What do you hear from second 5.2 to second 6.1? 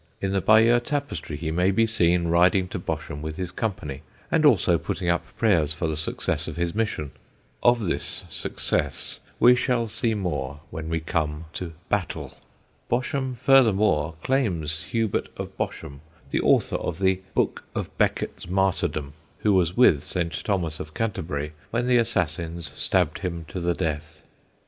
prayers for the